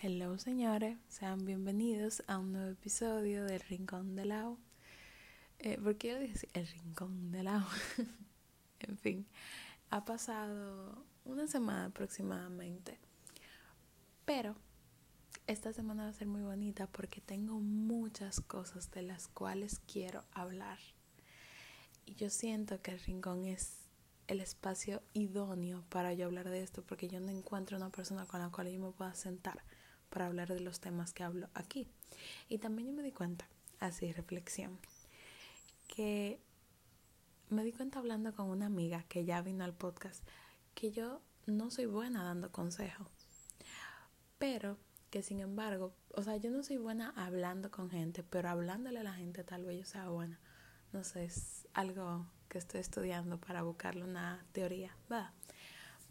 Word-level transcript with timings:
Hello 0.00 0.38
señores, 0.38 0.96
sean 1.08 1.44
bienvenidos 1.44 2.22
a 2.28 2.38
un 2.38 2.52
nuevo 2.52 2.70
episodio 2.70 3.44
del 3.44 3.58
Rincón 3.58 4.14
de 4.14 4.26
Lao. 4.26 4.56
Eh, 5.58 5.76
¿Por 5.76 5.96
qué 5.96 6.10
yo 6.10 6.20
dije 6.20 6.48
el 6.52 6.68
Rincón 6.68 7.32
de 7.32 7.42
Lao? 7.42 7.66
en 8.78 8.96
fin, 8.96 9.26
ha 9.90 10.04
pasado 10.04 11.04
una 11.24 11.48
semana 11.48 11.86
aproximadamente. 11.86 12.96
Pero 14.24 14.54
esta 15.48 15.72
semana 15.72 16.04
va 16.04 16.10
a 16.10 16.12
ser 16.12 16.28
muy 16.28 16.42
bonita 16.42 16.86
porque 16.86 17.20
tengo 17.20 17.58
muchas 17.58 18.40
cosas 18.40 18.92
de 18.92 19.02
las 19.02 19.26
cuales 19.26 19.80
quiero 19.92 20.22
hablar. 20.30 20.78
Y 22.06 22.14
yo 22.14 22.30
siento 22.30 22.80
que 22.82 22.92
el 22.92 23.00
Rincón 23.00 23.46
es 23.46 23.78
el 24.28 24.38
espacio 24.38 25.02
idóneo 25.12 25.82
para 25.88 26.12
yo 26.14 26.26
hablar 26.26 26.48
de 26.50 26.62
esto 26.62 26.84
porque 26.84 27.08
yo 27.08 27.18
no 27.18 27.30
encuentro 27.30 27.76
una 27.76 27.90
persona 27.90 28.26
con 28.26 28.38
la 28.38 28.50
cual 28.50 28.70
yo 28.70 28.78
me 28.78 28.92
pueda 28.92 29.14
sentar 29.14 29.60
para 30.10 30.26
hablar 30.26 30.48
de 30.48 30.60
los 30.60 30.80
temas 30.80 31.12
que 31.12 31.22
hablo 31.22 31.48
aquí. 31.54 31.88
Y 32.48 32.58
también 32.58 32.88
yo 32.88 32.94
me 32.94 33.02
di 33.02 33.12
cuenta, 33.12 33.48
así 33.80 34.12
reflexión, 34.12 34.78
que 35.88 36.40
me 37.50 37.64
di 37.64 37.72
cuenta 37.72 37.98
hablando 37.98 38.34
con 38.34 38.48
una 38.48 38.66
amiga 38.66 39.04
que 39.08 39.24
ya 39.24 39.40
vino 39.42 39.64
al 39.64 39.74
podcast, 39.74 40.22
que 40.74 40.90
yo 40.90 41.22
no 41.46 41.70
soy 41.70 41.86
buena 41.86 42.22
dando 42.22 42.52
consejos, 42.52 43.08
pero 44.38 44.78
que 45.10 45.22
sin 45.22 45.40
embargo, 45.40 45.94
o 46.14 46.22
sea, 46.22 46.36
yo 46.36 46.50
no 46.50 46.62
soy 46.62 46.76
buena 46.76 47.12
hablando 47.16 47.70
con 47.70 47.90
gente, 47.90 48.22
pero 48.22 48.50
hablándole 48.50 49.00
a 49.00 49.04
la 49.04 49.14
gente 49.14 49.44
tal 49.44 49.64
vez 49.64 49.78
yo 49.78 49.84
sea 49.84 50.08
buena. 50.08 50.38
No 50.92 51.04
sé, 51.04 51.24
es 51.24 51.66
algo 51.74 52.26
que 52.48 52.58
estoy 52.58 52.80
estudiando 52.80 53.38
para 53.38 53.62
buscarle 53.62 54.04
una 54.04 54.44
teoría, 54.52 54.96
¿verdad? 55.08 55.32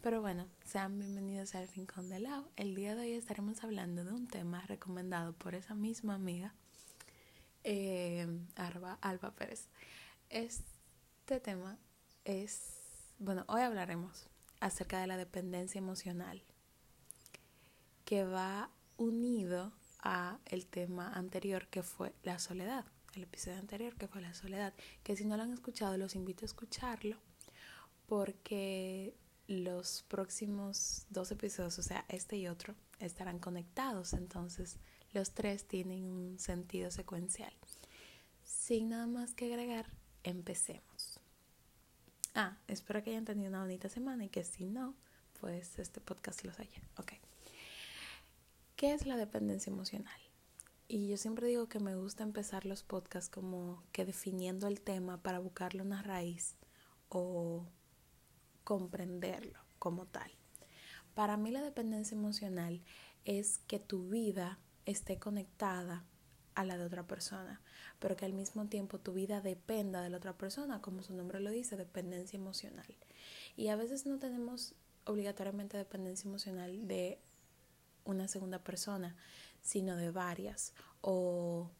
Pero 0.00 0.20
bueno, 0.20 0.46
sean 0.64 0.96
bienvenidos 0.96 1.56
al 1.56 1.66
Rincón 1.66 2.08
de 2.08 2.20
Lao. 2.20 2.48
El 2.54 2.76
día 2.76 2.94
de 2.94 3.02
hoy 3.02 3.12
estaremos 3.14 3.64
hablando 3.64 4.04
de 4.04 4.12
un 4.12 4.28
tema 4.28 4.64
recomendado 4.66 5.32
por 5.32 5.56
esa 5.56 5.74
misma 5.74 6.14
amiga, 6.14 6.54
eh, 7.64 8.28
Alba 8.54 9.34
Pérez. 9.34 9.66
Este 10.30 11.40
tema 11.40 11.78
es, 12.24 12.60
bueno, 13.18 13.44
hoy 13.48 13.62
hablaremos 13.62 14.28
acerca 14.60 15.00
de 15.00 15.08
la 15.08 15.16
dependencia 15.16 15.80
emocional, 15.80 16.44
que 18.04 18.22
va 18.22 18.70
unido 18.98 19.72
a 19.98 20.38
el 20.46 20.66
tema 20.66 21.12
anterior 21.12 21.66
que 21.66 21.82
fue 21.82 22.14
la 22.22 22.38
soledad, 22.38 22.84
el 23.14 23.24
episodio 23.24 23.58
anterior 23.58 23.96
que 23.96 24.06
fue 24.06 24.20
la 24.20 24.32
soledad, 24.34 24.74
que 25.02 25.16
si 25.16 25.24
no 25.24 25.36
lo 25.36 25.42
han 25.42 25.52
escuchado 25.52 25.96
los 25.98 26.14
invito 26.14 26.44
a 26.44 26.46
escucharlo 26.46 27.16
porque 28.06 29.12
los 29.78 30.02
próximos 30.08 31.06
dos 31.08 31.30
episodios, 31.30 31.78
o 31.78 31.82
sea, 31.82 32.04
este 32.08 32.36
y 32.36 32.48
otro, 32.48 32.74
estarán 32.98 33.38
conectados, 33.38 34.12
entonces 34.12 34.76
los 35.12 35.30
tres 35.30 35.68
tienen 35.68 36.04
un 36.04 36.38
sentido 36.40 36.90
secuencial. 36.90 37.52
Sin 38.42 38.88
nada 38.88 39.06
más 39.06 39.34
que 39.34 39.46
agregar, 39.46 39.86
empecemos. 40.24 41.20
Ah, 42.34 42.58
espero 42.66 43.04
que 43.04 43.10
hayan 43.10 43.24
tenido 43.24 43.50
una 43.50 43.62
bonita 43.62 43.88
semana 43.88 44.24
y 44.24 44.28
que 44.30 44.42
si 44.42 44.64
no, 44.64 44.96
pues 45.40 45.78
este 45.78 46.00
podcast 46.00 46.44
los 46.44 46.58
haya. 46.58 46.82
Ok. 46.96 47.12
¿Qué 48.74 48.92
es 48.92 49.06
la 49.06 49.16
dependencia 49.16 49.70
emocional? 49.70 50.20
Y 50.88 51.06
yo 51.06 51.16
siempre 51.16 51.46
digo 51.46 51.68
que 51.68 51.78
me 51.78 51.94
gusta 51.94 52.24
empezar 52.24 52.66
los 52.66 52.82
podcasts 52.82 53.30
como 53.30 53.84
que 53.92 54.04
definiendo 54.04 54.66
el 54.66 54.80
tema 54.80 55.22
para 55.22 55.38
buscarle 55.38 55.82
una 55.82 56.02
raíz 56.02 56.56
o 57.10 57.64
comprenderlo 58.64 59.67
como 59.78 60.06
tal. 60.06 60.30
Para 61.14 61.36
mí 61.36 61.50
la 61.50 61.62
dependencia 61.62 62.16
emocional 62.16 62.82
es 63.24 63.58
que 63.66 63.78
tu 63.78 64.08
vida 64.08 64.58
esté 64.86 65.18
conectada 65.18 66.04
a 66.54 66.64
la 66.64 66.76
de 66.76 66.84
otra 66.84 67.06
persona, 67.06 67.60
pero 67.98 68.16
que 68.16 68.24
al 68.24 68.32
mismo 68.32 68.66
tiempo 68.66 68.98
tu 68.98 69.12
vida 69.12 69.40
dependa 69.40 70.02
de 70.02 70.10
la 70.10 70.16
otra 70.16 70.36
persona, 70.36 70.80
como 70.80 71.02
su 71.02 71.14
nombre 71.14 71.40
lo 71.40 71.50
dice, 71.50 71.76
dependencia 71.76 72.36
emocional. 72.36 72.96
Y 73.56 73.68
a 73.68 73.76
veces 73.76 74.06
no 74.06 74.18
tenemos 74.18 74.74
obligatoriamente 75.04 75.76
dependencia 75.76 76.28
emocional 76.28 76.88
de 76.88 77.20
una 78.04 78.28
segunda 78.28 78.62
persona, 78.64 79.16
sino 79.60 79.96
de 79.96 80.10
varias 80.10 80.72
o 81.00 81.70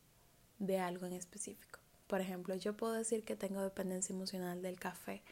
de 0.58 0.78
algo 0.78 1.06
en 1.06 1.12
específico. 1.12 1.80
Por 2.06 2.20
ejemplo, 2.20 2.54
yo 2.54 2.76
puedo 2.76 2.92
decir 2.92 3.24
que 3.24 3.36
tengo 3.36 3.62
dependencia 3.62 4.14
emocional 4.14 4.62
del 4.62 4.78
café 4.78 5.22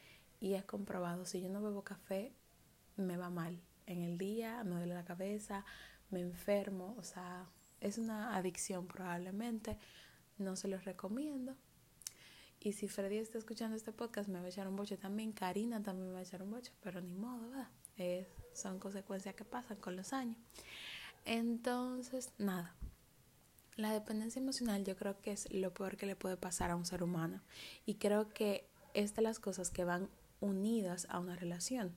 y 0.41 0.55
es 0.55 0.65
comprobado, 0.65 1.25
si 1.25 1.41
yo 1.41 1.49
no 1.49 1.63
bebo 1.63 1.83
café, 1.83 2.33
me 2.97 3.17
va 3.17 3.31
mal. 3.31 3.61
En 3.87 4.03
el 4.03 4.19
día 4.19 4.65
me 4.65 4.77
duele 4.77 4.95
la 4.95 5.05
cabeza, 5.05 5.65
me 6.11 6.21
enfermo, 6.21 6.95
o 6.99 7.03
sea, 7.03 7.47
es 7.81 7.99
una 7.99 8.37
adicción 8.37 8.87
probablemente. 8.87 9.79
No 10.39 10.57
se 10.57 10.69
los 10.69 10.85
recomiendo. 10.85 11.57
Y 12.61 12.73
si 12.73 12.89
Freddy 12.89 13.19
está 13.19 13.39
escuchando 13.39 13.77
este 13.77 13.93
podcast, 13.93 14.29
me 14.29 14.41
va 14.41 14.47
a 14.47 14.49
echar 14.49 14.67
un 14.67 14.77
boche 14.77 14.97
también. 14.97 15.33
Karina 15.33 15.83
también 15.83 16.09
me 16.09 16.15
va 16.15 16.19
a 16.21 16.23
echar 16.23 16.43
un 16.43 16.51
boche, 16.51 16.73
pero 16.83 17.01
ni 17.01 17.15
modo, 17.15 17.49
¿verdad? 17.51 17.69
son 18.53 18.79
consecuencias 18.79 19.35
que 19.35 19.45
pasan 19.45 19.79
con 19.79 19.97
los 19.97 20.13
años. 20.13 20.37
Entonces, 21.25 22.33
nada. 22.39 22.75
La 23.77 23.93
dependencia 23.93 24.41
emocional 24.41 24.85
yo 24.85 24.97
creo 24.97 25.21
que 25.21 25.33
es 25.33 25.53
lo 25.53 25.73
peor 25.73 25.97
que 25.97 26.07
le 26.07 26.17
puede 26.17 26.37
pasar 26.37 26.71
a 26.71 26.77
un 26.77 26.87
ser 26.87 27.03
humano. 27.03 27.43
Y 27.85 27.95
creo 27.95 28.29
que 28.29 28.67
es 28.95 29.15
de 29.15 29.23
las 29.23 29.39
cosas 29.39 29.71
que 29.71 29.85
van 29.85 30.09
unidas 30.41 31.07
a 31.11 31.19
una 31.19 31.37
relación. 31.37 31.95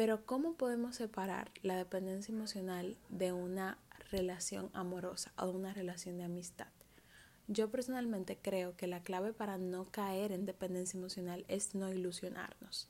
Pero 0.00 0.24
¿cómo 0.24 0.54
podemos 0.54 0.96
separar 0.96 1.50
la 1.62 1.76
dependencia 1.76 2.32
emocional 2.32 2.96
de 3.10 3.34
una 3.34 3.76
relación 4.10 4.70
amorosa 4.72 5.30
o 5.36 5.48
de 5.48 5.52
una 5.52 5.74
relación 5.74 6.16
de 6.16 6.24
amistad? 6.24 6.68
Yo 7.48 7.70
personalmente 7.70 8.38
creo 8.40 8.74
que 8.78 8.86
la 8.86 9.02
clave 9.02 9.34
para 9.34 9.58
no 9.58 9.90
caer 9.90 10.32
en 10.32 10.46
dependencia 10.46 10.96
emocional 10.96 11.44
es 11.48 11.74
no 11.74 11.92
ilusionarnos. 11.92 12.88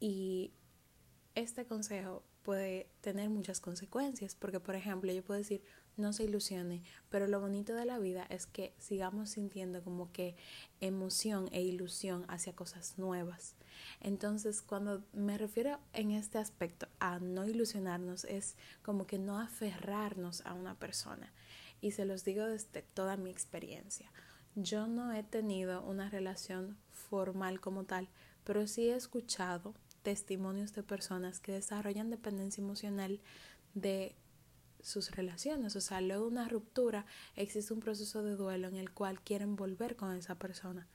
Y 0.00 0.50
este 1.34 1.64
consejo 1.64 2.22
puede 2.42 2.88
tener 3.00 3.30
muchas 3.30 3.60
consecuencias, 3.60 4.34
porque 4.34 4.60
por 4.60 4.74
ejemplo 4.74 5.12
yo 5.12 5.22
puedo 5.22 5.38
decir, 5.38 5.62
no 5.98 6.12
se 6.12 6.24
ilusione, 6.24 6.82
pero 7.08 7.26
lo 7.26 7.40
bonito 7.40 7.74
de 7.74 7.84
la 7.84 7.98
vida 7.98 8.24
es 8.30 8.46
que 8.46 8.74
sigamos 8.78 9.30
sintiendo 9.30 9.82
como 9.82 10.12
que 10.12 10.36
emoción 10.80 11.48
e 11.52 11.62
ilusión 11.62 12.24
hacia 12.28 12.54
cosas 12.54 12.98
nuevas. 12.98 13.56
Entonces, 14.00 14.62
cuando 14.62 15.04
me 15.12 15.36
refiero 15.38 15.78
en 15.92 16.12
este 16.12 16.38
aspecto 16.38 16.88
a 17.00 17.18
no 17.18 17.46
ilusionarnos, 17.46 18.24
es 18.24 18.56
como 18.82 19.06
que 19.06 19.18
no 19.18 19.38
aferrarnos 19.38 20.44
a 20.46 20.54
una 20.54 20.78
persona. 20.78 21.32
Y 21.80 21.92
se 21.92 22.04
los 22.04 22.24
digo 22.24 22.44
desde 22.44 22.82
toda 22.82 23.16
mi 23.16 23.30
experiencia. 23.30 24.10
Yo 24.54 24.86
no 24.86 25.12
he 25.12 25.22
tenido 25.22 25.82
una 25.82 26.10
relación 26.10 26.76
formal 26.90 27.60
como 27.60 27.84
tal, 27.84 28.08
pero 28.44 28.66
sí 28.66 28.88
he 28.88 28.94
escuchado 28.94 29.74
testimonios 30.08 30.72
de 30.72 30.82
personas 30.82 31.38
que 31.38 31.52
desarrollan 31.52 32.08
dependencia 32.08 32.62
emocional 32.62 33.20
de 33.74 34.16
sus 34.80 35.10
relaciones. 35.10 35.76
O 35.76 35.82
sea, 35.82 36.00
luego 36.00 36.24
de 36.24 36.30
una 36.30 36.48
ruptura 36.48 37.04
existe 37.36 37.74
un 37.74 37.80
proceso 37.80 38.22
de 38.22 38.34
duelo 38.34 38.68
en 38.68 38.76
el 38.76 38.90
cual 38.90 39.20
quieren 39.20 39.54
volver 39.54 39.96
con 39.96 40.16
esa 40.16 40.36
persona. 40.36 40.88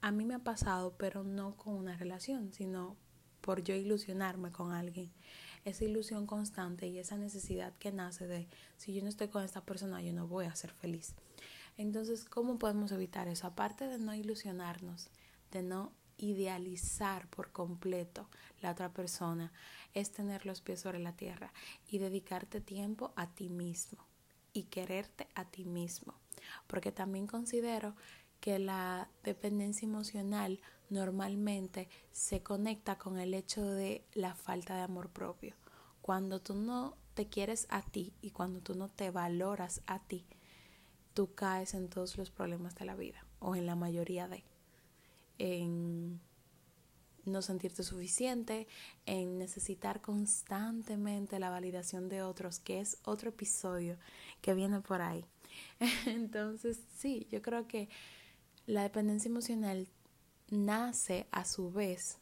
A 0.00 0.10
mí 0.10 0.24
me 0.24 0.36
ha 0.36 0.38
pasado, 0.38 0.96
pero 0.96 1.22
no 1.22 1.54
con 1.58 1.74
una 1.74 1.98
relación, 1.98 2.54
sino 2.54 2.96
por 3.42 3.62
yo 3.62 3.74
ilusionarme 3.74 4.50
con 4.52 4.72
alguien. 4.72 5.12
Esa 5.66 5.84
ilusión 5.84 6.26
constante 6.26 6.86
y 6.86 6.98
esa 6.98 7.18
necesidad 7.18 7.74
que 7.74 7.92
nace 7.92 8.26
de 8.26 8.48
si 8.78 8.94
yo 8.94 9.02
no 9.02 9.10
estoy 9.10 9.28
con 9.28 9.44
esta 9.44 9.66
persona, 9.66 10.00
yo 10.00 10.14
no 10.14 10.26
voy 10.26 10.46
a 10.46 10.56
ser 10.56 10.72
feliz. 10.72 11.14
Entonces, 11.76 12.24
¿cómo 12.24 12.58
podemos 12.58 12.90
evitar 12.90 13.28
eso? 13.28 13.46
Aparte 13.48 13.86
de 13.86 13.98
no 13.98 14.14
ilusionarnos, 14.14 15.10
de 15.52 15.62
no 15.62 15.92
idealizar 16.18 17.28
por 17.28 17.52
completo 17.52 18.28
la 18.60 18.72
otra 18.72 18.92
persona, 18.92 19.52
es 19.94 20.10
tener 20.10 20.46
los 20.46 20.60
pies 20.60 20.80
sobre 20.80 20.98
la 20.98 21.12
tierra 21.12 21.52
y 21.88 21.98
dedicarte 21.98 22.60
tiempo 22.60 23.12
a 23.16 23.28
ti 23.28 23.48
mismo 23.48 24.06
y 24.52 24.64
quererte 24.64 25.28
a 25.34 25.44
ti 25.44 25.64
mismo. 25.64 26.14
Porque 26.66 26.92
también 26.92 27.26
considero 27.26 27.94
que 28.40 28.58
la 28.58 29.08
dependencia 29.24 29.86
emocional 29.86 30.60
normalmente 30.88 31.88
se 32.12 32.42
conecta 32.42 32.96
con 32.96 33.18
el 33.18 33.34
hecho 33.34 33.64
de 33.64 34.04
la 34.14 34.34
falta 34.34 34.76
de 34.76 34.82
amor 34.82 35.10
propio. 35.10 35.54
Cuando 36.00 36.40
tú 36.40 36.54
no 36.54 36.96
te 37.14 37.28
quieres 37.28 37.66
a 37.70 37.82
ti 37.82 38.12
y 38.20 38.30
cuando 38.30 38.60
tú 38.60 38.74
no 38.74 38.88
te 38.88 39.10
valoras 39.10 39.82
a 39.86 39.98
ti, 40.00 40.26
tú 41.14 41.34
caes 41.34 41.74
en 41.74 41.88
todos 41.88 42.16
los 42.18 42.30
problemas 42.30 42.74
de 42.76 42.84
la 42.84 42.94
vida 42.94 43.24
o 43.40 43.56
en 43.56 43.66
la 43.66 43.74
mayoría 43.74 44.28
de 44.28 44.44
en 45.38 46.20
no 47.24 47.42
sentirte 47.42 47.82
suficiente, 47.82 48.66
en 49.04 49.38
necesitar 49.38 50.00
constantemente 50.00 51.38
la 51.38 51.50
validación 51.50 52.08
de 52.08 52.22
otros, 52.22 52.60
que 52.60 52.80
es 52.80 52.98
otro 53.04 53.30
episodio 53.30 53.98
que 54.40 54.54
viene 54.54 54.80
por 54.80 55.02
ahí. 55.02 55.24
Entonces, 56.06 56.80
sí, 56.96 57.26
yo 57.30 57.42
creo 57.42 57.66
que 57.66 57.88
la 58.66 58.82
dependencia 58.82 59.28
emocional 59.28 59.88
nace 60.50 61.26
a 61.32 61.44
su 61.44 61.70
vez 61.70 62.18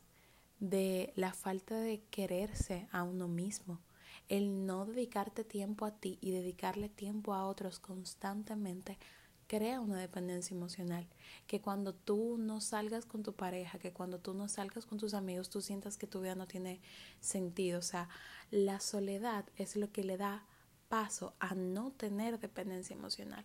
de 0.60 1.12
la 1.16 1.32
falta 1.32 1.78
de 1.78 2.02
quererse 2.10 2.88
a 2.90 3.02
uno 3.02 3.28
mismo. 3.28 3.80
El 4.28 4.64
no 4.64 4.86
dedicarte 4.86 5.44
tiempo 5.44 5.84
a 5.84 5.98
ti 5.98 6.18
y 6.22 6.30
dedicarle 6.30 6.88
tiempo 6.88 7.34
a 7.34 7.46
otros 7.46 7.78
constantemente 7.78 8.98
crea 9.46 9.80
una 9.80 10.00
dependencia 10.00 10.54
emocional. 10.54 11.06
Que 11.46 11.60
cuando 11.60 11.94
tú 11.94 12.36
no 12.38 12.60
salgas 12.60 13.06
con 13.06 13.22
tu 13.22 13.34
pareja, 13.34 13.78
que 13.78 13.92
cuando 13.92 14.18
tú 14.18 14.34
no 14.34 14.48
salgas 14.48 14.86
con 14.86 14.98
tus 14.98 15.14
amigos, 15.14 15.50
tú 15.50 15.60
sientas 15.60 15.96
que 15.96 16.06
tu 16.06 16.20
vida 16.20 16.34
no 16.34 16.46
tiene 16.46 16.80
sentido. 17.20 17.78
O 17.78 17.82
sea, 17.82 18.08
la 18.50 18.80
soledad 18.80 19.46
es 19.56 19.76
lo 19.76 19.92
que 19.92 20.04
le 20.04 20.16
da 20.16 20.46
paso 20.88 21.34
a 21.40 21.54
no 21.54 21.90
tener 21.92 22.38
dependencia 22.38 22.94
emocional. 22.94 23.44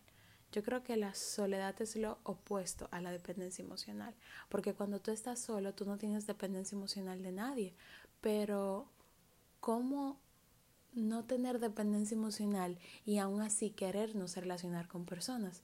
Yo 0.51 0.63
creo 0.63 0.84
que 0.84 0.98
la 0.98 1.13
soledad 1.13 1.80
es 1.81 1.96
lo 1.96 2.19
opuesto 2.24 2.90
a 2.92 3.01
la 3.01 3.12
dependencia 3.12 3.63
emocional, 3.63 4.16
porque 4.50 4.74
cuando 4.74 5.00
tú 5.00 5.12
estás 5.12 5.40
solo, 5.40 5.75
tú 5.75 5.86
no 5.86 5.98
tienes 5.98 6.25
dependencia 6.25 6.75
emocional 6.75 7.22
de 7.22 7.31
nadie, 7.31 7.75
pero 8.19 8.90
¿cómo 9.60 10.19
no 10.94 11.24
tener 11.25 11.60
dependencia 11.60 12.16
emocional 12.16 12.80
y 13.06 13.19
aún 13.19 13.42
así 13.42 13.69
querernos 13.69 14.36
relacionar 14.36 14.88
con 14.88 15.06
personas? 15.06 15.62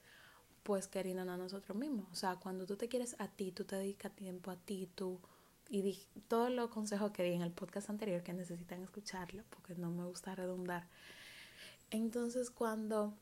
Pues 0.65 0.87
queriendo 0.87 1.31
a 1.31 1.37
nosotros 1.37 1.77
mismos. 1.77 2.07
O 2.11 2.15
sea, 2.15 2.37
cuando 2.37 2.65
tú 2.65 2.75
te 2.75 2.87
quieres 2.87 3.15
a 3.19 3.27
ti, 3.27 3.51
tú 3.51 3.65
te 3.65 3.75
dedicas 3.75 4.11
tiempo 4.15 4.49
a 4.49 4.55
ti, 4.55 4.89
tú... 4.95 5.19
Y 5.69 5.83
di, 5.83 5.99
todos 6.27 6.49
los 6.49 6.71
consejos 6.71 7.11
que 7.11 7.21
di 7.21 7.33
en 7.33 7.43
el 7.43 7.51
podcast 7.51 7.91
anterior 7.91 8.23
que 8.23 8.33
necesitan 8.33 8.81
escucharlo, 8.81 9.43
porque 9.51 9.75
no 9.75 9.91
me 9.91 10.05
gusta 10.05 10.33
redundar. 10.33 10.87
Entonces, 11.91 12.49
cuando 12.49 13.13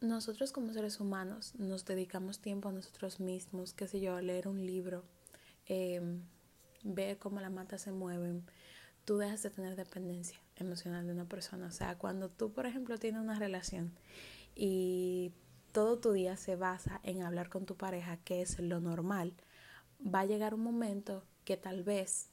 nosotros 0.00 0.50
como 0.50 0.72
seres 0.72 0.98
humanos 0.98 1.54
nos 1.56 1.84
dedicamos 1.84 2.38
tiempo 2.38 2.70
a 2.70 2.72
nosotros 2.72 3.20
mismos, 3.20 3.74
qué 3.74 3.86
sé 3.86 4.00
yo, 4.00 4.18
leer 4.22 4.48
un 4.48 4.64
libro, 4.64 5.04
em, 5.66 6.22
ver 6.84 7.18
cómo 7.18 7.38
las 7.38 7.52
matas 7.52 7.82
se 7.82 7.92
mueven, 7.92 8.46
tú 9.04 9.18
dejas 9.18 9.42
de 9.42 9.50
tener 9.50 9.76
dependencia 9.76 10.40
emocional 10.54 11.06
de 11.06 11.12
una 11.12 11.28
persona. 11.28 11.66
O 11.66 11.72
sea, 11.72 11.98
cuando 11.98 12.30
tú, 12.30 12.50
por 12.50 12.64
ejemplo, 12.64 12.96
tienes 12.96 13.20
una 13.20 13.38
relación 13.38 13.92
y 14.54 15.32
todo 15.76 15.98
tu 15.98 16.12
día 16.12 16.38
se 16.38 16.56
basa 16.56 17.00
en 17.02 17.22
hablar 17.22 17.50
con 17.50 17.66
tu 17.66 17.76
pareja, 17.76 18.16
que 18.16 18.40
es 18.40 18.58
lo 18.58 18.80
normal, 18.80 19.34
va 20.02 20.20
a 20.20 20.24
llegar 20.24 20.54
un 20.54 20.62
momento 20.62 21.22
que 21.44 21.58
tal 21.58 21.82
vez 21.82 22.30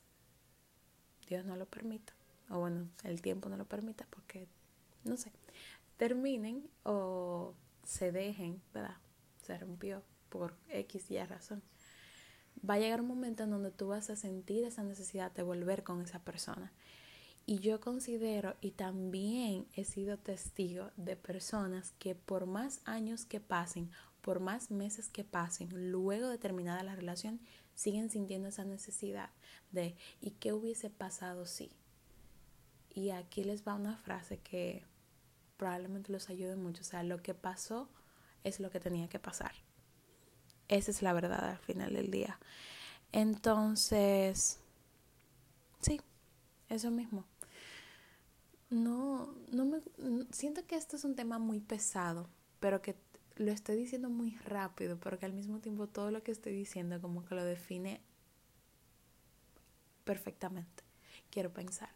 Dios 1.27 1.43
no 1.43 1.57
lo 1.57 1.65
permita, 1.65 2.13
o 2.49 2.59
bueno, 2.59 2.87
el 3.03 3.21
tiempo 3.21 3.49
no 3.49 3.57
lo 3.57 3.65
permita, 3.65 4.07
porque 4.09 4.47
no 5.03 5.17
sé, 5.17 5.33
terminen 5.97 6.69
o 6.83 7.53
se 7.83 8.13
dejen, 8.13 8.61
¿verdad? 8.73 8.95
Se 9.41 9.57
rompió 9.57 10.03
por 10.29 10.55
X 10.69 11.11
y 11.11 11.21
razón. 11.21 11.61
Va 12.57 12.75
a 12.75 12.79
llegar 12.79 13.01
un 13.01 13.07
momento 13.07 13.43
en 13.43 13.49
donde 13.49 13.71
tú 13.71 13.89
vas 13.89 14.09
a 14.09 14.15
sentir 14.15 14.63
esa 14.63 14.83
necesidad 14.83 15.33
de 15.33 15.43
volver 15.43 15.83
con 15.83 15.99
esa 15.99 16.19
persona. 16.19 16.71
Y 17.45 17.59
yo 17.59 17.81
considero 17.81 18.55
y 18.61 18.71
también 18.71 19.67
he 19.75 19.83
sido 19.83 20.17
testigo 20.17 20.91
de 20.95 21.17
personas 21.17 21.91
que 21.99 22.15
por 22.15 22.45
más 22.45 22.81
años 22.85 23.25
que 23.25 23.41
pasen, 23.41 23.91
por 24.21 24.39
más 24.39 24.71
meses 24.71 25.09
que 25.09 25.25
pasen, 25.25 25.91
luego 25.91 26.29
de 26.29 26.37
terminada 26.37 26.83
la 26.83 26.95
relación, 26.95 27.41
siguen 27.75 28.09
sintiendo 28.09 28.47
esa 28.47 28.63
necesidad 28.63 29.29
de 29.71 29.95
¿y 30.21 30.31
qué 30.31 30.53
hubiese 30.53 30.89
pasado 30.89 31.45
si? 31.45 31.71
Y 32.93 33.09
aquí 33.09 33.43
les 33.43 33.67
va 33.67 33.73
una 33.73 33.97
frase 33.97 34.37
que 34.37 34.85
probablemente 35.57 36.11
los 36.11 36.29
ayude 36.29 36.55
mucho. 36.55 36.81
O 36.81 36.85
sea, 36.85 37.03
lo 37.03 37.21
que 37.21 37.33
pasó 37.33 37.89
es 38.43 38.59
lo 38.59 38.69
que 38.69 38.79
tenía 38.79 39.09
que 39.09 39.19
pasar. 39.19 39.53
Esa 40.67 40.91
es 40.91 41.01
la 41.01 41.13
verdad 41.13 41.49
al 41.49 41.57
final 41.57 41.93
del 41.93 42.11
día. 42.11 42.39
Entonces, 43.11 44.59
sí, 45.81 45.99
eso 46.69 46.91
mismo. 46.91 47.25
No, 48.73 49.35
no 49.51 49.65
me 49.65 49.81
siento 50.31 50.65
que 50.65 50.75
esto 50.75 50.95
es 50.95 51.03
un 51.03 51.15
tema 51.15 51.37
muy 51.37 51.59
pesado, 51.59 52.27
pero 52.59 52.81
que 52.81 52.95
lo 53.35 53.51
estoy 53.51 53.75
diciendo 53.75 54.09
muy 54.09 54.31
rápido, 54.45 54.99
porque 54.99 55.27
al 55.27 55.33
mismo 55.33 55.59
tiempo 55.59 55.85
todo 55.85 56.09
lo 56.09 56.23
que 56.23 56.31
estoy 56.31 56.53
diciendo 56.53 56.99
como 56.99 57.23
que 57.23 57.35
lo 57.35 57.45
define 57.45 58.01
perfectamente. 60.03 60.83
Quiero 61.29 61.53
pensar. 61.53 61.89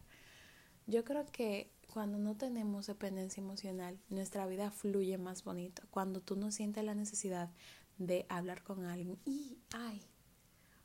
Yo 0.86 1.02
creo 1.02 1.26
que 1.26 1.68
cuando 1.92 2.16
no 2.16 2.36
tenemos 2.36 2.86
dependencia 2.86 3.40
emocional, 3.40 3.98
nuestra 4.08 4.46
vida 4.46 4.70
fluye 4.70 5.18
más 5.18 5.42
bonito. 5.42 5.82
Cuando 5.90 6.20
tú 6.20 6.36
no 6.36 6.52
sientes 6.52 6.84
la 6.84 6.94
necesidad 6.94 7.50
de 7.98 8.24
hablar 8.28 8.62
con 8.62 8.84
alguien 8.84 9.18
y, 9.24 9.58
ay, 9.72 10.00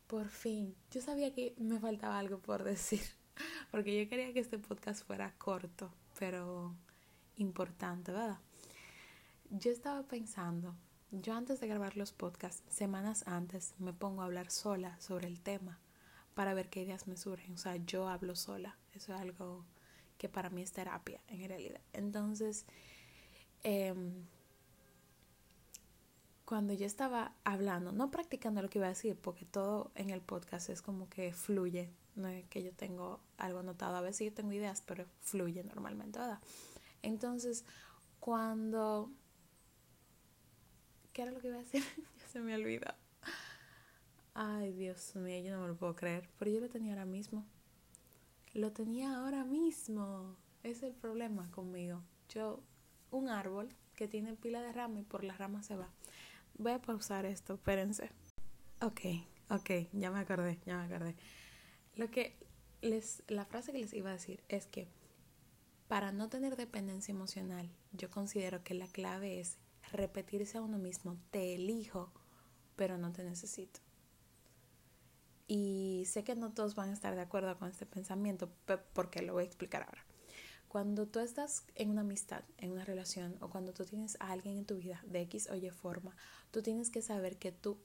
por 0.07 0.29
fin, 0.29 0.75
yo 0.89 1.01
sabía 1.01 1.35
que 1.35 1.53
me 1.59 1.79
faltaba 1.79 2.17
algo 2.17 2.39
por 2.39 2.63
decir, 2.63 3.03
porque 3.71 4.03
yo 4.03 4.09
quería 4.09 4.33
que 4.33 4.39
este 4.39 4.59
podcast 4.59 5.05
fuera 5.05 5.33
corto, 5.37 5.91
pero 6.19 6.73
importante, 7.37 8.11
¿verdad? 8.11 8.39
Yo 9.49 9.71
estaba 9.71 10.03
pensando, 10.03 10.75
yo 11.11 11.35
antes 11.35 11.59
de 11.59 11.67
grabar 11.67 11.95
los 11.95 12.11
podcasts, 12.11 12.63
semanas 12.73 13.27
antes, 13.27 13.75
me 13.77 13.93
pongo 13.93 14.21
a 14.21 14.25
hablar 14.25 14.49
sola 14.49 14.99
sobre 14.99 15.27
el 15.27 15.41
tema 15.41 15.79
para 16.33 16.53
ver 16.53 16.69
qué 16.69 16.81
ideas 16.81 17.07
me 17.07 17.17
surgen. 17.17 17.53
O 17.53 17.57
sea, 17.57 17.75
yo 17.77 18.07
hablo 18.07 18.35
sola. 18.35 18.77
Eso 18.93 19.13
es 19.13 19.21
algo 19.21 19.63
que 20.17 20.29
para 20.29 20.49
mí 20.49 20.61
es 20.61 20.71
terapia 20.71 21.21
en 21.27 21.47
realidad. 21.47 21.81
Entonces, 21.93 22.65
em, 23.63 24.25
cuando 26.45 26.73
yo 26.73 26.85
estaba 26.85 27.33
hablando, 27.43 27.91
no 27.91 28.11
practicando 28.11 28.61
lo 28.61 28.69
que 28.69 28.79
iba 28.79 28.87
a 28.87 28.89
decir, 28.89 29.15
porque 29.15 29.45
todo 29.45 29.91
en 29.95 30.09
el 30.09 30.21
podcast 30.21 30.69
es 30.69 30.81
como 30.81 31.09
que 31.09 31.33
fluye, 31.33 31.89
no 32.15 32.27
es 32.27 32.45
que 32.47 32.63
yo 32.63 32.73
tengo 32.73 33.19
algo 33.37 33.59
anotado, 33.59 33.95
a 33.95 34.01
veces 34.01 34.29
yo 34.29 34.33
tengo 34.33 34.51
ideas, 34.51 34.81
pero 34.81 35.05
fluye 35.21 35.63
normalmente, 35.63 36.19
¿verdad? 36.19 36.39
Entonces, 37.01 37.65
cuando... 38.19 39.11
¿Qué 41.11 41.21
era 41.21 41.31
lo 41.31 41.39
que 41.39 41.47
iba 41.47 41.57
a 41.57 41.59
decir? 41.59 41.83
ya 42.19 42.27
se 42.27 42.39
me 42.39 42.55
olvidó. 42.55 42.93
Ay, 44.33 44.73
Dios 44.73 45.15
mío, 45.15 45.43
yo 45.43 45.55
no 45.55 45.61
me 45.61 45.67
lo 45.67 45.75
puedo 45.75 45.95
creer, 45.95 46.27
pero 46.39 46.49
yo 46.49 46.59
lo 46.59 46.69
tenía 46.69 46.93
ahora 46.93 47.05
mismo. 47.05 47.45
Lo 48.53 48.71
tenía 48.71 49.17
ahora 49.17 49.43
mismo. 49.43 50.35
Es 50.63 50.81
el 50.81 50.93
problema 50.93 51.51
conmigo. 51.51 52.01
Yo, 52.29 52.63
un 53.11 53.29
árbol 53.29 53.69
que 53.95 54.07
tiene 54.07 54.33
pila 54.33 54.61
de 54.61 54.71
rama 54.71 54.99
y 54.99 55.03
por 55.03 55.23
las 55.23 55.37
ramas 55.37 55.67
se 55.67 55.75
va. 55.75 55.89
Voy 56.57 56.71
a 56.71 56.81
pausar 56.81 57.25
esto, 57.25 57.55
espérense. 57.55 58.09
Ok, 58.81 59.01
ok, 59.49 59.69
ya 59.91 60.09
me 60.11 60.19
acordé, 60.19 60.59
ya 60.65 60.77
me 60.77 60.85
acordé. 60.85 61.15
Lo 61.95 62.09
que 62.09 62.35
les, 62.81 63.23
la 63.27 63.45
frase 63.45 63.71
que 63.71 63.79
les 63.79 63.93
iba 63.93 64.09
a 64.09 64.13
decir 64.13 64.43
es 64.49 64.65
que 64.67 64.87
para 65.87 66.11
no 66.11 66.29
tener 66.29 66.55
dependencia 66.55 67.11
emocional, 67.11 67.69
yo 67.91 68.09
considero 68.09 68.63
que 68.63 68.73
la 68.73 68.87
clave 68.87 69.39
es 69.39 69.57
repetirse 69.91 70.57
a 70.57 70.61
uno 70.61 70.77
mismo, 70.77 71.17
te 71.29 71.55
elijo, 71.55 72.11
pero 72.75 72.97
no 72.97 73.11
te 73.11 73.23
necesito. 73.23 73.79
Y 75.47 76.03
sé 76.07 76.23
que 76.23 76.35
no 76.35 76.51
todos 76.53 76.73
van 76.73 76.89
a 76.89 76.93
estar 76.93 77.15
de 77.15 77.21
acuerdo 77.21 77.57
con 77.59 77.69
este 77.69 77.85
pensamiento, 77.85 78.49
porque 78.93 79.21
lo 79.21 79.33
voy 79.33 79.43
a 79.43 79.47
explicar 79.47 79.83
ahora. 79.83 80.03
Cuando 80.67 81.07
tú 81.07 81.19
estás 81.19 81.65
en 81.75 81.91
una 81.91 82.01
amistad, 82.01 82.43
en 82.57 82.71
una 82.71 82.85
relación, 82.85 83.37
o 83.41 83.49
cuando 83.49 83.73
tú 83.73 83.85
tienes 83.85 84.17
a 84.19 84.31
alguien 84.31 84.57
en 84.57 84.65
tu 84.65 84.77
vida 84.77 85.03
de 85.05 85.21
X 85.21 85.47
o 85.51 85.55
Y 85.55 85.69
forma, 85.69 86.15
tú 86.49 86.63
tienes 86.63 86.89
que 86.89 87.03
saber 87.03 87.37
que 87.37 87.51
tú 87.51 87.77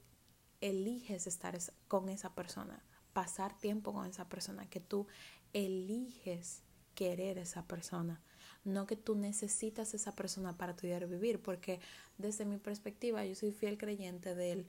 eliges 0.61 1.27
estar 1.27 1.55
con 1.87 2.09
esa 2.09 2.33
persona, 2.33 2.83
pasar 3.19 3.53
tiempo 3.53 3.91
con 3.91 4.07
esa 4.07 4.29
persona, 4.29 4.69
que 4.69 4.79
tú 4.79 5.05
eliges 5.51 6.61
querer 6.95 7.37
esa 7.37 7.63
persona, 7.67 8.21
no 8.63 8.87
que 8.87 8.95
tú 8.95 9.13
necesitas 9.13 9.93
esa 9.93 10.15
persona 10.15 10.57
para 10.57 10.73
tu 10.73 10.87
día 10.87 10.99
vivir, 10.99 11.41
porque 11.41 11.81
desde 12.17 12.45
mi 12.45 12.55
perspectiva 12.55 13.25
yo 13.25 13.35
soy 13.35 13.51
fiel 13.51 13.77
creyente 13.77 14.35
del 14.35 14.67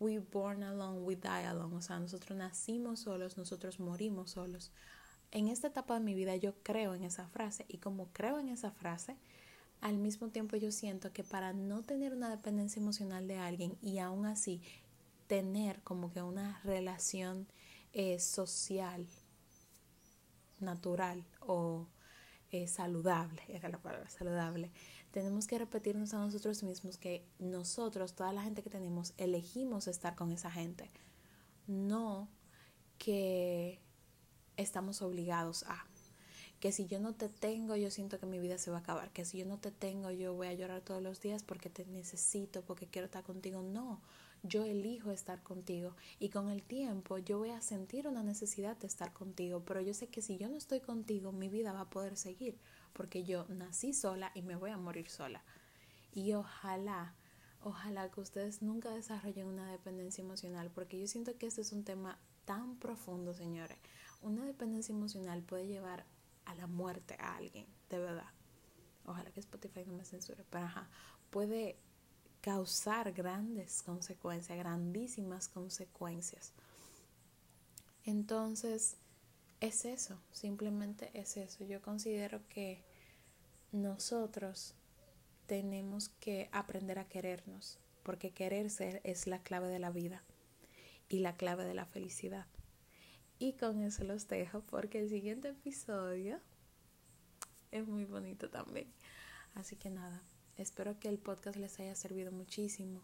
we 0.00 0.20
born 0.20 0.62
alone, 0.62 1.00
we 1.00 1.16
die 1.16 1.28
alone. 1.28 1.76
O 1.76 1.82
sea, 1.82 2.00
nosotros 2.00 2.38
nacimos 2.38 3.00
solos, 3.00 3.36
nosotros 3.36 3.78
morimos 3.78 4.30
solos. 4.30 4.72
En 5.30 5.48
esta 5.48 5.66
etapa 5.66 5.98
de 5.98 6.00
mi 6.00 6.14
vida 6.14 6.34
yo 6.36 6.54
creo 6.62 6.94
en 6.94 7.04
esa 7.04 7.28
frase 7.28 7.66
y 7.68 7.76
como 7.76 8.06
creo 8.14 8.38
en 8.38 8.48
esa 8.48 8.70
frase, 8.70 9.18
al 9.82 9.98
mismo 9.98 10.28
tiempo 10.28 10.56
yo 10.56 10.72
siento 10.72 11.12
que 11.12 11.24
para 11.24 11.52
no 11.52 11.82
tener 11.82 12.14
una 12.14 12.30
dependencia 12.30 12.80
emocional 12.80 13.28
de 13.28 13.36
alguien 13.36 13.76
y 13.82 13.98
aún 13.98 14.24
así 14.24 14.62
tener 15.26 15.82
como 15.82 16.10
que 16.10 16.22
una 16.22 16.58
relación 16.64 17.46
eh, 17.98 18.18
social, 18.18 19.06
natural 20.60 21.24
o 21.40 21.86
eh, 22.50 22.68
saludable, 22.68 23.42
la 23.48 23.78
palabra 23.78 24.10
saludable, 24.10 24.70
tenemos 25.12 25.46
que 25.46 25.56
repetirnos 25.56 26.12
a 26.12 26.18
nosotros 26.18 26.62
mismos 26.62 26.98
que 26.98 27.24
nosotros, 27.38 28.12
toda 28.12 28.34
la 28.34 28.42
gente 28.42 28.62
que 28.62 28.68
tenemos, 28.68 29.14
elegimos 29.16 29.88
estar 29.88 30.14
con 30.14 30.30
esa 30.30 30.50
gente. 30.50 30.90
No 31.66 32.28
que 32.98 33.80
estamos 34.58 35.00
obligados 35.00 35.62
a. 35.62 35.86
Que 36.60 36.72
si 36.72 36.84
yo 36.84 37.00
no 37.00 37.14
te 37.14 37.30
tengo, 37.30 37.76
yo 37.76 37.90
siento 37.90 38.20
que 38.20 38.26
mi 38.26 38.38
vida 38.38 38.58
se 38.58 38.70
va 38.70 38.76
a 38.76 38.80
acabar. 38.80 39.10
Que 39.10 39.24
si 39.24 39.38
yo 39.38 39.46
no 39.46 39.58
te 39.58 39.70
tengo, 39.70 40.10
yo 40.10 40.34
voy 40.34 40.48
a 40.48 40.52
llorar 40.52 40.82
todos 40.82 41.02
los 41.02 41.22
días 41.22 41.42
porque 41.42 41.70
te 41.70 41.86
necesito, 41.86 42.60
porque 42.60 42.86
quiero 42.86 43.06
estar 43.06 43.24
contigo. 43.24 43.62
No, 43.62 44.02
yo 44.48 44.64
elijo 44.64 45.10
estar 45.10 45.42
contigo 45.42 45.94
y 46.18 46.30
con 46.30 46.50
el 46.50 46.62
tiempo 46.62 47.18
yo 47.18 47.38
voy 47.38 47.50
a 47.50 47.60
sentir 47.60 48.08
una 48.08 48.22
necesidad 48.22 48.76
de 48.76 48.86
estar 48.86 49.12
contigo, 49.12 49.62
pero 49.64 49.80
yo 49.80 49.94
sé 49.94 50.08
que 50.08 50.22
si 50.22 50.38
yo 50.38 50.48
no 50.48 50.56
estoy 50.56 50.80
contigo, 50.80 51.32
mi 51.32 51.48
vida 51.48 51.72
va 51.72 51.82
a 51.82 51.90
poder 51.90 52.16
seguir, 52.16 52.58
porque 52.92 53.24
yo 53.24 53.46
nací 53.48 53.92
sola 53.92 54.32
y 54.34 54.42
me 54.42 54.56
voy 54.56 54.70
a 54.70 54.76
morir 54.76 55.08
sola. 55.08 55.42
Y 56.12 56.32
ojalá, 56.32 57.14
ojalá 57.60 58.10
que 58.10 58.20
ustedes 58.20 58.62
nunca 58.62 58.90
desarrollen 58.90 59.46
una 59.46 59.70
dependencia 59.70 60.22
emocional, 60.22 60.70
porque 60.74 60.98
yo 60.98 61.06
siento 61.06 61.36
que 61.36 61.46
este 61.46 61.60
es 61.60 61.72
un 61.72 61.84
tema 61.84 62.18
tan 62.44 62.76
profundo, 62.76 63.34
señores. 63.34 63.78
Una 64.22 64.44
dependencia 64.44 64.94
emocional 64.94 65.42
puede 65.42 65.66
llevar 65.66 66.06
a 66.46 66.54
la 66.54 66.66
muerte 66.66 67.16
a 67.18 67.36
alguien, 67.36 67.66
de 67.90 67.98
verdad. 67.98 68.30
Ojalá 69.04 69.30
que 69.30 69.40
Spotify 69.40 69.84
no 69.86 69.92
me 69.92 70.04
censure, 70.04 70.44
pero 70.50 70.64
ajá, 70.64 70.88
puede 71.30 71.78
causar 72.46 73.10
grandes 73.10 73.82
consecuencias, 73.82 74.56
grandísimas 74.56 75.48
consecuencias. 75.48 76.52
Entonces, 78.04 78.98
es 79.58 79.84
eso, 79.84 80.22
simplemente 80.30 81.10
es 81.12 81.36
eso. 81.38 81.64
Yo 81.64 81.82
considero 81.82 82.40
que 82.48 82.84
nosotros 83.72 84.74
tenemos 85.48 86.08
que 86.20 86.48
aprender 86.52 87.00
a 87.00 87.08
querernos, 87.08 87.80
porque 88.04 88.30
quererse 88.30 89.00
es 89.02 89.26
la 89.26 89.42
clave 89.42 89.66
de 89.66 89.80
la 89.80 89.90
vida 89.90 90.22
y 91.08 91.18
la 91.18 91.36
clave 91.36 91.64
de 91.64 91.74
la 91.74 91.84
felicidad. 91.84 92.46
Y 93.40 93.54
con 93.54 93.82
eso 93.82 94.04
los 94.04 94.28
dejo 94.28 94.60
porque 94.60 95.00
el 95.00 95.08
siguiente 95.08 95.48
episodio 95.48 96.38
es 97.72 97.88
muy 97.88 98.04
bonito 98.04 98.50
también. 98.50 98.86
Así 99.56 99.74
que 99.74 99.90
nada, 99.90 100.22
espero 100.56 100.98
que 100.98 101.08
el 101.08 101.18
podcast 101.18 101.56
les 101.56 101.78
haya 101.80 101.94
servido 101.94 102.32
muchísimo. 102.32 103.02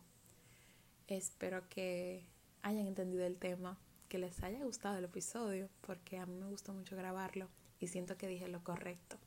Espero 1.09 1.69
que 1.69 2.25
hayan 2.63 2.87
entendido 2.87 3.25
el 3.25 3.37
tema, 3.37 3.79
que 4.09 4.19
les 4.19 4.43
haya 4.43 4.65
gustado 4.65 4.99
el 4.99 5.05
episodio, 5.05 5.69
porque 5.81 6.19
a 6.19 6.27
mí 6.27 6.35
me 6.37 6.47
gustó 6.47 6.73
mucho 6.73 6.97
grabarlo 6.97 7.49
y 7.81 7.89
siento 7.89 8.17
que 8.17 8.29
dije 8.29 8.49
lo 8.49 8.63
correcto. 8.63 9.19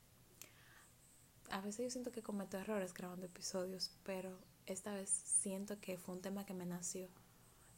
A 1.52 1.62
veces 1.62 1.86
yo 1.86 1.90
siento 1.92 2.12
que 2.12 2.24
cometo 2.24 2.58
errores 2.58 2.94
grabando 2.94 3.26
episodios, 3.26 3.92
pero 4.04 4.38
esta 4.66 4.94
vez 4.94 5.10
siento 5.10 5.80
que 5.80 5.98
fue 5.98 6.16
un 6.16 6.22
tema 6.22 6.46
que 6.46 6.54
me 6.54 6.66
nació 6.66 7.08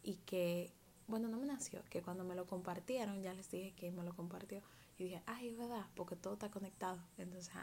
y 0.03 0.15
que 0.25 0.71
bueno, 1.07 1.29
no 1.29 1.37
me 1.37 1.45
nació, 1.45 1.81
que 1.89 2.01
cuando 2.01 2.25
me 2.25 2.35
lo 2.35 2.45
compartieron, 2.45 3.21
ya 3.21 3.33
les 3.33 3.49
dije 3.49 3.73
que 3.75 3.91
me 3.91 4.03
lo 4.03 4.13
compartió, 4.13 4.61
y 4.97 5.05
dije, 5.05 5.21
ay, 5.25 5.49
es 5.49 5.57
verdad, 5.57 5.85
porque 5.95 6.15
todo 6.15 6.33
está 6.33 6.49
conectado. 6.49 6.99
Entonces, 7.17 7.53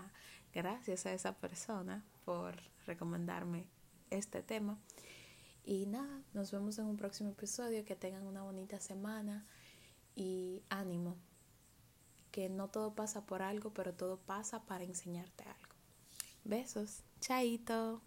gracias 0.53 1.07
a 1.07 1.13
esa 1.13 1.37
persona 1.37 2.05
por 2.25 2.57
recomendarme 2.87 3.67
este 4.11 4.43
tema. 4.43 4.79
Y 5.65 5.87
nada, 5.87 6.23
nos 6.33 6.53
vemos 6.53 6.79
en 6.79 6.87
un 6.87 6.97
próximo 6.97 7.31
episodio, 7.31 7.85
que 7.85 7.97
tengan 7.97 8.27
una 8.27 8.43
bonita 8.43 8.79
semana 8.81 9.47
y 10.15 10.63
ánimo, 10.69 11.17
que 12.31 12.49
no 12.49 12.69
todo 12.69 12.95
pasa 12.95 13.27
por 13.27 13.43
algo, 13.43 13.73
pero 13.73 13.95
todo 13.95 14.19
pasa 14.19 14.65
para 14.67 14.85
enseñarte 14.85 15.45
algo. 15.45 15.75
Besos, 16.45 17.03
chaito. 17.21 18.03